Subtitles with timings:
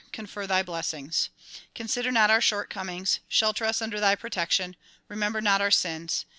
[0.11, 1.29] confer thy blessings.
[1.75, 3.19] Consider not our shortcomings.
[3.27, 4.75] Shelter us under thy protection.
[5.07, 6.25] Remember not our sins.